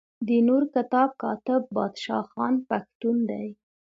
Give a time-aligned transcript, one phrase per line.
[0.27, 3.47] د نور کتاب کاتب بادشاه خان پښتون دی.